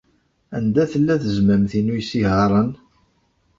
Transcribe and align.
Anda 0.57 0.83
tella 0.91 1.15
tezmamt-inu 1.21 1.93
n 1.93 1.97
yisihaṛen? 1.99 2.69